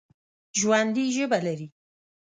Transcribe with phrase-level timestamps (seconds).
[0.59, 1.67] ژوندي ژبه لري